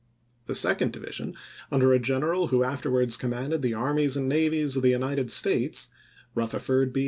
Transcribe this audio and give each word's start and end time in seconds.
The 0.47 0.55
second 0.55 0.93
division, 0.93 1.35
under 1.71 1.93
a 1.93 1.99
gen 1.99 2.21
eral 2.21 2.49
who 2.49 2.63
afterwards 2.63 3.15
commanded 3.15 3.61
the 3.61 3.75
armies 3.75 4.17
and 4.17 4.27
navies 4.27 4.75
of 4.75 4.81
the 4.81 4.89
United 4.89 5.29
States, 5.29 5.89
Rutherford 6.33 6.91
B. 6.91 6.99